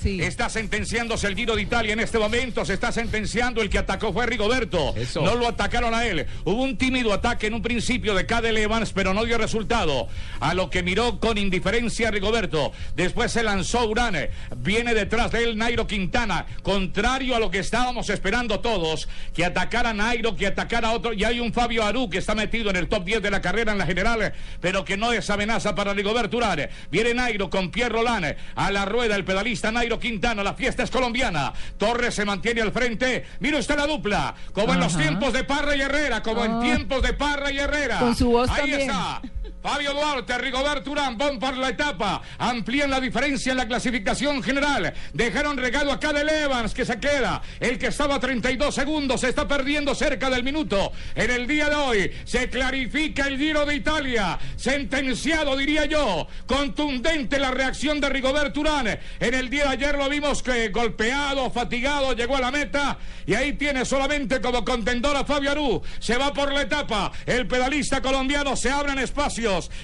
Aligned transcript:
Sí. 0.00 0.22
Está 0.22 0.48
sentenciándose 0.48 1.26
el 1.26 1.34
Giro 1.34 1.56
de 1.56 1.62
Italia 1.62 1.92
en 1.92 1.98
este 1.98 2.20
momento. 2.20 2.64
Se 2.64 2.74
está 2.74 2.92
sentenciando 2.92 3.60
el 3.60 3.68
que 3.68 3.78
atacó 3.78 4.12
fue 4.12 4.26
Rigoberto. 4.26 4.94
Eso. 4.94 5.22
No 5.22 5.34
lo 5.34 5.48
atacaron 5.48 5.92
a 5.92 6.06
él. 6.06 6.24
Hubo 6.44 6.62
un 6.62 6.78
tímido 6.78 7.12
ataque 7.12 7.48
en 7.48 7.54
un 7.54 7.62
principio 7.62 8.14
de 8.14 8.24
Cadel 8.24 8.58
Evans, 8.58 8.92
pero 8.92 9.12
no 9.12 9.24
dio 9.24 9.38
resultado. 9.38 10.06
A 10.38 10.54
lo 10.54 10.70
que 10.70 10.84
miró 10.84 11.18
con 11.18 11.36
indiferencia 11.36 12.12
Rigoberto. 12.12 12.70
Después 12.94 13.32
se 13.32 13.42
lanzó 13.42 13.88
Urane. 13.88 14.30
Viene 14.58 14.94
detrás 14.94 15.32
de 15.32 15.42
él 15.42 15.58
Nairo 15.58 15.88
Quintana. 15.88 16.46
Contrario 16.62 17.34
a 17.34 17.40
lo 17.40 17.50
que 17.50 17.58
estábamos 17.58 18.08
esperando 18.08 18.60
todos. 18.60 19.08
Que 19.34 19.44
atacara 19.44 19.90
a 19.90 19.94
Nairo, 19.94 20.36
que 20.36 20.46
atacara 20.46 20.88
a 20.88 20.92
otro. 20.92 21.12
Y 21.12 21.24
hay 21.24 21.40
un 21.40 21.52
Fabio 21.52 21.84
Aru 21.84 22.08
que 22.08 22.18
está 22.18 22.36
metido 22.36 22.70
en 22.70 22.76
el 22.76 22.88
top 22.88 23.04
10 23.04 23.20
de 23.20 23.32
la 23.32 23.42
carrera 23.42 23.72
en 23.72 23.78
la 23.78 23.86
general, 23.86 24.32
pero 24.60 24.84
que 24.84 24.96
no 24.96 25.12
es 25.12 25.28
amenaza 25.28 25.74
para 25.74 25.92
Rigoberto 25.92 26.36
Urane. 26.36 26.68
Viene 26.92 27.14
Nairo 27.14 27.50
con 27.50 27.72
Pierre 27.72 27.94
Roland. 27.94 28.36
A 28.54 28.70
la 28.70 28.84
rueda 28.84 29.16
el 29.16 29.24
pedalista 29.24 29.72
Nairo 29.78 29.98
Quintana. 30.00 30.42
La 30.42 30.54
fiesta 30.54 30.82
es 30.82 30.90
colombiana. 30.90 31.52
Torres 31.76 32.14
se 32.14 32.24
mantiene 32.24 32.60
al 32.62 32.72
frente. 32.72 33.24
Mira 33.40 33.58
usted 33.58 33.76
la 33.76 33.86
dupla. 33.86 34.34
Como 34.52 34.74
en 34.74 34.80
los 34.80 34.96
tiempos 34.96 35.32
de 35.32 35.44
Parra 35.44 35.76
y 35.76 35.80
Herrera. 35.80 36.22
Como 36.22 36.44
en 36.44 36.52
Ah. 36.52 36.60
tiempos 36.60 37.00
de 37.02 37.12
Parra 37.12 37.52
y 37.52 37.58
Herrera. 37.58 38.00
Con 38.00 38.16
su 38.16 38.30
voz 38.30 38.50
Ahí 38.50 38.56
también. 38.72 38.80
está. 38.82 39.22
Fabio 39.62 39.92
Duarte, 39.92 40.38
Rigoberto 40.38 40.92
Urán, 40.92 41.18
van 41.18 41.38
por 41.38 41.56
la 41.56 41.70
etapa, 41.70 42.22
amplían 42.38 42.90
la 42.90 43.00
diferencia 43.00 43.50
en 43.50 43.58
la 43.58 43.66
clasificación 43.66 44.42
general, 44.42 44.94
dejaron 45.12 45.56
regalo 45.56 45.92
a 45.92 45.98
Cadel 45.98 46.28
Evans 46.28 46.74
que 46.74 46.84
se 46.84 47.00
queda, 47.00 47.42
el 47.58 47.78
que 47.78 47.88
estaba 47.88 48.16
a 48.16 48.20
32 48.20 48.74
segundos 48.74 49.20
se 49.20 49.30
está 49.30 49.48
perdiendo 49.48 49.94
cerca 49.94 50.30
del 50.30 50.44
minuto. 50.44 50.92
En 51.14 51.30
el 51.30 51.46
día 51.46 51.68
de 51.68 51.74
hoy 51.74 52.12
se 52.24 52.48
clarifica 52.48 53.26
el 53.26 53.36
Giro 53.36 53.66
de 53.66 53.74
Italia, 53.74 54.38
sentenciado 54.56 55.56
diría 55.56 55.86
yo, 55.86 56.28
contundente 56.46 57.38
la 57.38 57.50
reacción 57.50 58.00
de 58.00 58.08
Rigoberto 58.08 58.60
Urán. 58.60 58.98
En 59.18 59.34
el 59.34 59.50
día 59.50 59.64
de 59.64 59.70
ayer 59.70 59.98
lo 59.98 60.08
vimos 60.08 60.42
que 60.42 60.68
golpeado, 60.68 61.50
fatigado, 61.50 62.14
llegó 62.14 62.36
a 62.36 62.40
la 62.40 62.50
meta. 62.50 62.98
Y 63.26 63.34
ahí 63.34 63.52
tiene 63.54 63.84
solamente 63.84 64.40
como 64.40 64.64
contendor 64.64 65.16
a 65.16 65.24
Fabio 65.24 65.50
Aru. 65.50 65.82
Se 65.98 66.16
va 66.16 66.32
por 66.32 66.52
la 66.52 66.62
etapa, 66.62 67.12
el 67.26 67.46
pedalista 67.46 68.00
colombiano 68.00 68.56
se 68.56 68.70
abren 68.70 68.98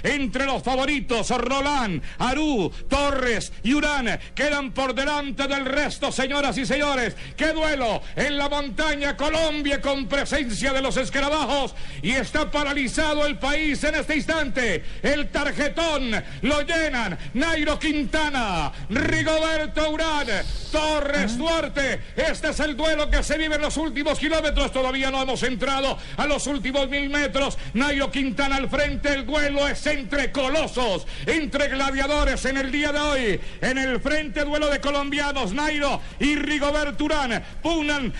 entre 0.03 0.47
los 0.47 0.63
favoritos, 0.63 1.31
Roland, 1.31 2.03
Aru, 2.19 2.71
Torres 2.89 3.53
y 3.63 3.75
Urán 3.75 4.19
quedan 4.35 4.73
por 4.73 4.95
delante 4.95 5.47
del 5.47 5.65
resto, 5.65 6.13
señoras 6.13 6.57
y 6.59 6.67
señores. 6.67 7.17
¡Qué 7.37 7.53
duelo 7.53 8.03
en 8.17 8.37
la 8.37 8.49
montaña 8.49 9.17
Colombia 9.17 9.81
con 9.81 10.07
presencia 10.07 10.73
de 10.73 10.83
los 10.83 10.97
escarabajos! 10.97 11.75
Y 12.03 12.13
está 12.13 12.51
paralizado 12.51 13.27
el 13.27 13.39
país 13.39 13.83
en 13.85 13.95
este 13.95 14.17
instante. 14.17 14.85
El 15.03 15.31
tarjetón 15.31 16.23
lo 16.43 16.61
llenan 16.63 17.19
Nairo 17.35 17.79
Quintana, 17.79 18.73
Rigoberto 18.91 19.91
Urán, 19.91 20.27
Torres 20.71 21.39
Duarte. 21.39 22.01
Este 22.17 22.51
es 22.51 22.61
el 22.61 22.77
duelo 22.77 23.09
que 23.09 23.23
se 23.23 23.39
vive 23.39 23.57
en 23.57 23.63
los 23.63 23.77
últimos 23.77 24.19
kilómetros. 24.19 24.73
Todavía 24.73 25.11
no 25.11 25.23
hemos 25.23 25.43
entrado 25.43 25.97
a 26.17 26.27
los 26.27 26.47
últimos 26.47 26.89
mil 26.89 27.09
metros. 27.09 27.59
Nairo 27.75 28.11
Quintana 28.11 28.57
al 28.57 28.69
frente. 28.69 29.15
El 29.15 29.27
duelo 29.27 29.54
es 29.69 29.87
entre 29.87 30.33
colosos, 30.33 31.07
entre 31.27 31.69
gladiadores 31.69 32.45
en 32.45 32.57
el 32.57 32.71
día 32.71 32.93
de 32.93 32.99
hoy. 32.99 33.41
En 33.61 33.79
el 33.79 34.01
frente, 34.01 34.45
duelo 34.45 34.69
de 34.69 34.81
colombianos. 34.81 35.53
Nairo 35.53 36.01
y 36.19 36.37
Rigoberto 36.37 37.05
Urán 37.05 37.43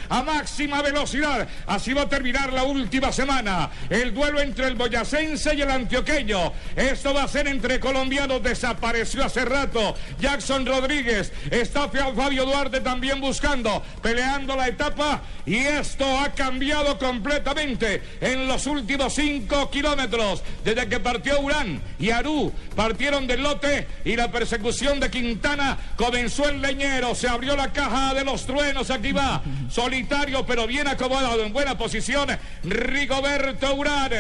a 0.09 0.23
máxima 0.23 0.83
velocidad. 0.83 1.49
Así 1.67 1.93
va 1.93 2.03
a 2.03 2.09
terminar 2.09 2.53
la 2.53 2.65
última 2.65 3.13
semana. 3.13 3.71
El 3.89 4.15
duelo 4.15 4.41
entre 4.41 4.67
el 4.67 4.75
boyacense 4.75 5.55
y 5.55 5.63
el 5.63 5.71
antioqueño. 5.71 6.53
Esto 6.77 7.15
va 7.15 7.25
a 7.25 7.29
ser 7.29 7.49
entre 7.49 7.81
colombianos. 7.81 8.43
Desapareció 8.43 9.25
hace 9.25 9.45
rato 9.45 9.95
Jackson 10.21 10.67
Rodríguez. 10.67 11.33
Está 11.51 11.89
Fabio 11.89 12.45
Duarte 12.45 12.81
también 12.81 13.21
buscando, 13.21 13.83
peleando 14.03 14.57
la 14.57 14.69
etapa. 14.69 15.23
Y 15.47 15.57
esto 15.57 16.05
ha 16.19 16.33
cambiado 16.33 16.99
completamente 16.99 18.03
en 18.21 18.47
los 18.47 18.67
últimos 18.67 19.15
cinco 19.15 19.71
kilómetros. 19.71 20.43
Desde 20.65 20.89
que 20.89 21.01
partió 21.01 21.24
Urán 21.33 21.81
y 21.99 22.11
Aru 22.11 22.53
partieron 22.77 23.27
del 23.27 23.43
lote 23.43 23.87
y 24.05 24.17
la 24.17 24.31
persecución 24.31 25.01
de 25.01 25.11
Quintana 25.11 25.79
comenzó 25.97 26.49
el 26.49 26.61
leñero. 26.61 27.15
Se 27.15 27.29
abrió 27.29 27.57
la 27.57 27.73
caja 27.73 28.15
de 28.15 28.25
los 28.25 28.45
truenos. 28.47 28.91
Aquí 28.91 29.13
va, 29.13 29.43
solitario 29.71 30.45
pero 30.45 30.67
bien 30.67 30.89
acomodado, 30.89 31.45
en 31.45 31.53
buena 31.53 31.79
posición. 31.79 32.29
Rigoberto 32.65 33.75
Urán. 33.75 34.11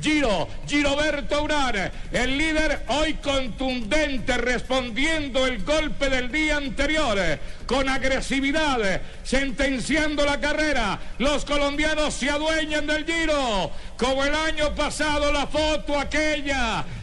Giro, 0.00 0.48
Giroberto 0.66 1.42
Urán. 1.42 1.90
El 2.12 2.38
líder 2.38 2.84
hoy 2.88 3.14
contundente, 3.14 4.36
respondiendo 4.38 5.46
el 5.46 5.62
golpe 5.64 6.08
del 6.08 6.30
día 6.30 6.56
anterior. 6.56 7.18
Con 7.66 7.88
agresividad, 7.88 9.00
sentenciando 9.22 10.24
la 10.24 10.40
carrera. 10.40 10.98
Los 11.18 11.44
colombianos 11.44 12.14
se 12.14 12.30
adueñan 12.30 12.86
del 12.86 13.04
Giro. 13.04 13.70
Como 13.96 14.24
el 14.24 14.34
año 14.34 14.74
pasado, 14.74 15.32
la 15.32 15.46
foto 15.46 15.98
aquella 15.98 16.53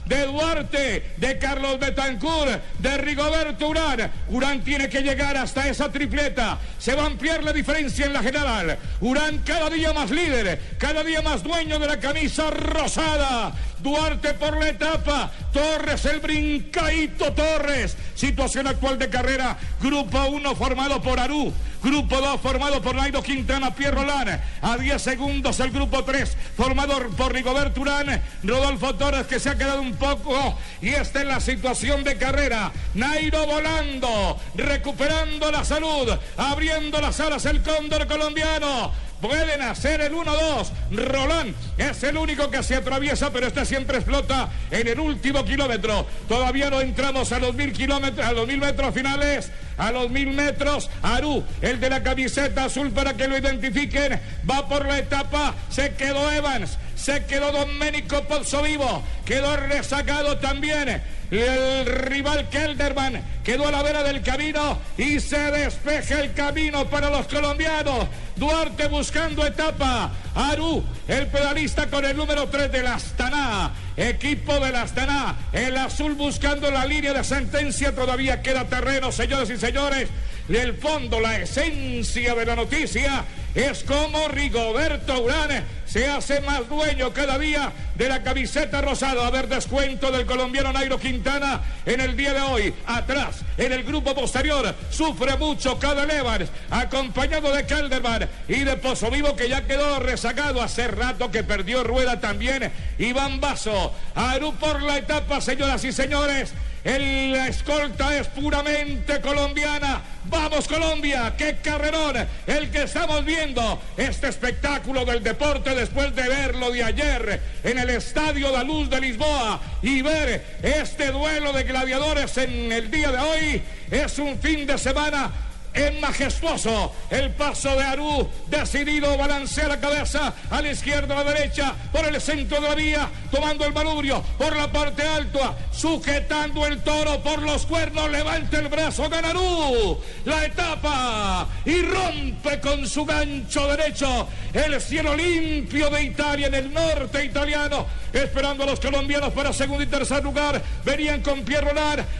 de 0.05 0.25
Duarte, 0.25 1.13
de 1.17 1.37
Carlos 1.37 1.79
Betancourt, 1.79 2.61
de 2.79 2.97
Rigoberto 2.97 3.69
Urán. 3.69 4.11
Urán 4.29 4.61
tiene 4.61 4.89
que 4.89 5.01
llegar 5.01 5.37
hasta 5.37 5.67
esa 5.69 5.89
tripleta. 5.89 6.57
Se 6.77 6.95
va 6.95 7.03
a 7.03 7.05
ampliar 7.05 7.43
la 7.43 7.53
diferencia 7.53 8.05
en 8.05 8.13
la 8.13 8.21
general. 8.21 8.77
Urán 8.99 9.39
cada 9.45 9.69
día 9.69 9.93
más 9.93 10.11
líder, 10.11 10.59
cada 10.77 11.03
día 11.03 11.21
más 11.21 11.43
dueño 11.43 11.79
de 11.79 11.87
la 11.87 11.99
camisa 11.99 12.49
rosada. 12.49 13.53
Duarte 13.81 14.33
por 14.35 14.57
la 14.57 14.69
etapa. 14.69 15.31
Torres, 15.51 16.05
el 16.05 16.19
brincadito 16.19 17.33
Torres. 17.33 17.97
Situación 18.15 18.67
actual 18.67 18.97
de 18.99 19.09
carrera. 19.09 19.57
Grupo 19.81 20.23
1 20.25 20.55
formado 20.55 21.01
por 21.01 21.19
Aru. 21.19 21.51
Grupo 21.83 22.21
2 22.21 22.39
formado 22.39 22.81
por 22.81 22.95
Nairo 22.95 23.23
Quintana, 23.23 23.73
Pierre 23.73 23.95
Roland. 23.95 24.39
A 24.61 24.77
10 24.77 25.01
segundos 25.01 25.59
el 25.59 25.71
grupo 25.71 26.03
3 26.03 26.37
formado 26.55 26.99
por 27.17 27.33
Rigoberto 27.33 27.81
Urán. 27.81 28.21
Rodolfo 28.43 28.95
Torres 28.95 29.25
que 29.25 29.39
se 29.39 29.49
ha 29.49 29.57
quedado 29.57 29.81
un 29.81 29.95
poco. 29.95 30.57
Y 30.81 30.89
esta 30.89 31.21
es 31.21 31.27
la 31.27 31.39
situación 31.39 32.03
de 32.03 32.17
carrera. 32.17 32.71
Nairo 32.93 33.45
volando, 33.47 34.39
recuperando 34.55 35.51
la 35.51 35.65
salud, 35.65 36.09
abriendo 36.37 37.01
las 37.01 37.19
alas 37.19 37.45
el 37.45 37.61
cóndor 37.61 38.07
colombiano. 38.07 38.91
Pueden 39.21 39.61
hacer 39.61 40.01
el 40.01 40.13
1-2. 40.13 40.71
Roland 40.91 41.53
es 41.77 42.03
el 42.03 42.17
único 42.17 42.49
que 42.49 42.63
se 42.63 42.75
atraviesa, 42.75 43.31
pero 43.31 43.47
este 43.47 43.65
siempre 43.65 43.97
explota 43.97 44.49
en 44.71 44.87
el 44.87 44.99
último 44.99 45.45
kilómetro. 45.45 46.07
Todavía 46.27 46.69
no 46.69 46.81
entramos 46.81 47.31
a 47.31 47.39
los 47.39 47.53
mil 47.53 47.71
kilómetros, 47.71 48.25
a 48.25 48.33
los 48.33 48.47
mil 48.47 48.57
metros 48.57 48.93
finales. 48.93 49.51
A 49.77 49.91
los 49.91 50.11
mil 50.11 50.27
metros, 50.27 50.91
Aru, 51.01 51.43
el 51.61 51.79
de 51.79 51.89
la 51.89 52.03
camiseta 52.03 52.65
azul 52.65 52.91
para 52.91 53.15
que 53.15 53.27
lo 53.27 53.35
identifiquen, 53.35 54.19
va 54.47 54.67
por 54.67 54.85
la 54.85 54.99
etapa. 54.99 55.55
Se 55.69 55.95
quedó 55.95 56.31
Evans, 56.31 56.77
se 56.95 57.25
quedó 57.25 57.51
Domenico 57.51 58.21
Pozzovivo, 58.25 59.01
quedó 59.25 59.57
rezagado 59.57 60.37
también. 60.37 61.01
El 61.31 61.85
rival 61.85 62.49
Kelderman 62.49 63.23
quedó 63.41 63.65
a 63.65 63.71
la 63.71 63.81
vera 63.81 64.03
del 64.03 64.21
camino 64.21 64.77
y 64.97 65.21
se 65.21 65.39
despeja 65.39 66.19
el 66.19 66.33
camino 66.33 66.89
para 66.89 67.09
los 67.09 67.25
colombianos. 67.27 68.07
Duarte 68.35 68.87
buscando 68.87 69.45
etapa. 69.45 70.11
Aru, 70.35 70.83
el 71.07 71.27
pedalista 71.27 71.87
con 71.87 72.03
el 72.03 72.17
número 72.17 72.49
3 72.49 72.69
del 72.69 72.85
Astana. 72.85 73.71
Equipo 73.95 74.59
del 74.59 74.75
Astana. 74.75 75.37
El 75.53 75.77
azul 75.77 76.15
buscando 76.15 76.69
la 76.69 76.85
línea 76.85 77.13
de 77.13 77.23
sentencia. 77.23 77.95
Todavía 77.95 78.41
queda 78.41 78.65
terreno, 78.65 79.09
señores 79.13 79.49
y 79.51 79.57
señores. 79.57 80.09
El 80.49 80.73
fondo, 80.73 81.21
la 81.21 81.39
esencia 81.39 82.35
de 82.35 82.45
la 82.45 82.57
noticia 82.57 83.23
es 83.55 83.83
como 83.83 84.27
Rigoberto 84.27 85.21
Urán 85.21 85.63
se 85.85 86.07
hace 86.07 86.39
más 86.39 86.69
dueño 86.69 87.11
cada 87.11 87.37
día 87.37 87.73
de 87.95 88.07
la 88.07 88.23
camiseta 88.23 88.79
rosada. 88.81 89.27
A 89.27 89.29
ver, 89.29 89.49
descuento 89.49 90.09
del 90.09 90.25
colombiano 90.25 90.71
Nairo 90.71 90.97
Quintana 90.97 91.61
en 91.85 91.99
el 91.99 92.15
día 92.15 92.33
de 92.33 92.39
hoy. 92.39 92.73
Atrás, 92.85 93.41
en 93.57 93.73
el 93.73 93.83
grupo 93.83 94.15
posterior, 94.15 94.73
sufre 94.89 95.35
mucho 95.35 95.77
cada 95.77 96.03
Evans, 96.03 96.49
acompañado 96.69 97.53
de 97.53 97.65
Calderman 97.65 98.29
y 98.47 98.63
de 98.63 98.77
Pozo 98.77 99.11
Vivo, 99.11 99.35
que 99.35 99.49
ya 99.49 99.67
quedó 99.67 99.99
rezagado 99.99 100.61
hace 100.61 100.87
rato 100.87 101.29
que 101.29 101.43
perdió 101.43 101.83
rueda 101.83 102.21
también. 102.21 102.71
Iván 102.97 103.41
Vaso, 103.41 103.93
Aru 104.15 104.53
por 104.53 104.81
la 104.81 104.97
etapa, 104.97 105.41
señoras 105.41 105.83
y 105.83 105.91
señores. 105.91 106.53
El, 106.83 107.31
la 107.31 107.47
escolta 107.47 108.17
es 108.17 108.27
puramente 108.27 109.21
colombiana. 109.21 110.01
Vamos 110.25 110.67
Colombia, 110.67 111.33
qué 111.37 111.57
carrerón 111.61 112.15
el 112.47 112.71
que 112.71 112.83
estamos 112.83 113.23
viendo. 113.23 113.79
Este 113.97 114.29
espectáculo 114.29 115.05
del 115.05 115.21
deporte 115.21 115.75
después 115.75 116.15
de 116.15 116.27
verlo 116.27 116.71
de 116.71 116.83
ayer 116.83 117.41
en 117.63 117.77
el 117.77 117.89
Estadio 117.89 118.51
La 118.51 118.63
Luz 118.63 118.89
de 118.89 119.01
Lisboa 119.01 119.59
y 119.81 120.01
ver 120.01 120.59
este 120.63 121.11
duelo 121.11 121.53
de 121.53 121.63
gladiadores 121.63 122.37
en 122.37 122.71
el 122.71 122.89
día 122.89 123.11
de 123.11 123.19
hoy 123.19 123.61
es 123.91 124.17
un 124.19 124.39
fin 124.39 124.65
de 124.65 124.77
semana 124.77 125.31
es 125.73 125.99
majestuoso 125.99 126.93
el 127.09 127.31
paso 127.31 127.75
de 127.75 127.83
Arú, 127.83 128.29
decidido, 128.47 129.17
balancea 129.17 129.67
la 129.67 129.79
cabeza 129.79 130.33
a 130.49 130.61
la 130.61 130.71
izquierda, 130.71 131.19
a 131.19 131.23
la 131.23 131.33
derecha, 131.33 131.73
por 131.91 132.05
el 132.05 132.19
centro 132.21 132.59
de 132.59 132.69
la 132.69 132.75
vía, 132.75 133.09
tomando 133.31 133.65
el 133.65 133.73
manubrio 133.73 134.23
por 134.37 134.55
la 134.55 134.71
parte 134.71 135.03
alta, 135.03 135.55
sujetando 135.71 136.65
el 136.65 136.81
toro 136.81 137.21
por 137.21 137.41
los 137.41 137.65
cuernos, 137.65 138.09
levanta 138.11 138.59
el 138.59 138.67
brazo, 138.67 139.09
gana 139.09 139.29
Arú, 139.29 139.99
la 140.25 140.45
etapa 140.45 141.47
y 141.65 141.81
rompe 141.81 142.59
con 142.59 142.87
su 142.87 143.05
gancho 143.05 143.67
derecho 143.67 144.27
el 144.53 144.81
cielo 144.81 145.15
limpio 145.15 145.89
de 145.89 146.03
Italia 146.03 146.47
en 146.47 146.55
el 146.55 146.73
norte 146.73 147.23
italiano, 147.23 147.85
esperando 148.11 148.63
a 148.63 148.67
los 148.67 148.79
colombianos 148.79 149.31
para 149.33 149.53
segundo 149.53 149.83
y 149.83 149.87
tercer 149.87 150.23
lugar, 150.23 150.61
venían 150.83 151.21
con 151.21 151.43
Pierre 151.43 151.71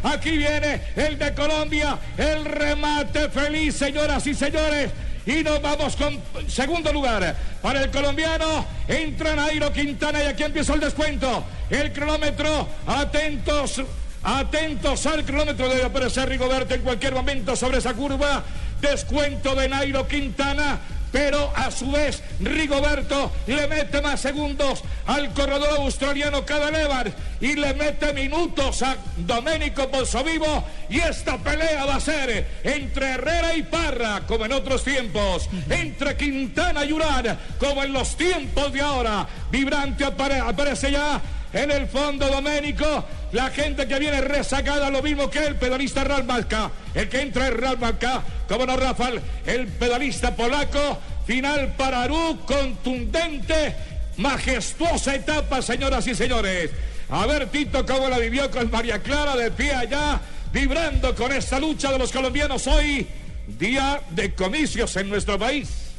aquí 0.04 0.38
viene 0.38 0.82
el 0.96 1.18
de 1.18 1.34
Colombia, 1.34 1.98
el 2.18 2.46
remate 2.46 3.30
feliz, 3.42 3.76
señoras 3.76 4.26
y 4.28 4.34
señores. 4.34 4.92
Y 5.26 5.44
nos 5.44 5.62
vamos 5.62 5.96
con 5.96 6.20
segundo 6.48 6.92
lugar 6.92 7.36
para 7.62 7.84
el 7.84 7.92
colombiano. 7.92 8.66
Entra 8.88 9.36
Nairo 9.36 9.72
Quintana 9.72 10.24
y 10.24 10.28
aquí 10.28 10.44
empieza 10.44 10.74
el 10.74 10.80
descuento. 10.80 11.44
El 11.70 11.92
cronómetro, 11.92 12.68
atentos, 12.88 13.82
atentos 14.24 15.06
al 15.06 15.24
cronómetro. 15.24 15.70
Debe 15.70 15.84
aparecer 15.84 16.30
Rigoberto 16.30 16.74
en 16.74 16.82
cualquier 16.82 17.14
momento 17.14 17.56
sobre 17.56 17.80
esa 17.80 17.94
curva. 17.94 18.44
Descuento 18.80 19.56
de 19.56 19.70
Nairo 19.70 20.08
Quintana 20.08 20.80
pero 21.12 21.52
a 21.56 21.70
su 21.72 21.92
vez 21.92 22.22
Rigoberto 22.40 23.32
le 23.48 23.68
mete 23.68 24.02
más 24.02 24.22
segundos 24.22 24.84
al 25.08 25.34
corredor 25.34 25.80
australiano 25.80 26.46
Cadalevar 26.46 27.12
y 27.40 27.56
le 27.56 27.74
mete 27.74 28.14
minutos 28.14 28.82
a 28.84 28.96
Domenico 29.18 29.90
Vivo 30.24 30.64
y 30.90 31.00
esta 31.00 31.38
pelea 31.38 31.86
va 31.86 31.96
a 31.96 32.00
ser 32.00 32.48
entre 32.64 33.12
Herrera 33.12 33.56
y 33.56 33.64
Parra 33.64 34.22
como 34.28 34.46
en 34.46 34.54
otros 34.54 34.84
tiempos, 34.84 35.50
entre 35.70 36.16
Quintana 36.16 36.86
y 36.86 36.94
Urán 36.94 37.38
como 37.60 37.84
en 37.84 37.94
los 37.94 38.16
tiempos 38.16 38.72
de 38.72 38.82
ahora. 38.82 39.28
Vibrante 39.52 40.06
aparece 40.06 40.92
ya 40.92 41.22
en 41.54 41.72
el 41.72 41.88
fondo 41.88 42.28
Doménico, 42.28 43.06
la 43.32 43.50
gente 43.50 43.88
que 43.88 44.00
viene 44.00 44.22
rezagada, 44.22 44.90
lo 44.90 45.02
mismo 45.02 45.30
que 45.30 45.46
el 45.46 45.56
pedalista 45.56 46.04
Ralmarca. 46.04 46.72
El 46.94 47.08
que 47.08 47.22
entra 47.22 47.48
es 47.48 47.54
Ralmarca, 47.54 48.24
como 48.48 48.66
no 48.66 48.76
Rafael, 48.76 49.22
el 49.46 49.68
pedalista 49.68 50.36
polaco. 50.36 51.00
Final 51.26 51.76
para 51.78 52.04
Arú, 52.04 52.40
contundente, 52.46 53.76
majestuosa 54.18 55.16
etapa, 55.16 55.62
señoras 55.62 56.06
y 56.08 56.16
señores. 56.16 56.72
A 57.10 57.26
ver, 57.26 57.48
Tito, 57.48 57.86
cómo 57.86 58.10
la 58.10 58.18
vivió 58.18 58.50
con 58.50 58.70
María 58.72 59.00
Clara 59.00 59.36
de 59.36 59.52
pie 59.52 59.74
allá, 59.74 60.20
vibrando 60.52 61.16
con 61.16 61.32
esta 61.32 61.60
lucha 61.60 61.92
de 61.92 62.00
los 62.00 62.12
colombianos 62.12 62.68
hoy, 62.68 63.08
día 63.48 64.02
de 64.10 64.34
comicios 64.34 64.96
en 64.98 65.10
nuestro 65.10 65.38
país. 65.38 65.91